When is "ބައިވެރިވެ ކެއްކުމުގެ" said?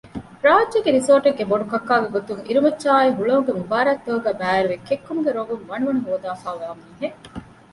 4.41-5.31